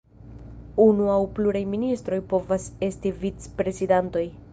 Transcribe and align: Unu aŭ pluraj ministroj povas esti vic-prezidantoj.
Unu 0.85 1.09
aŭ 1.15 1.17
pluraj 1.39 1.61
ministroj 1.73 2.19
povas 2.31 2.65
esti 2.89 3.13
vic-prezidantoj. 3.25 4.25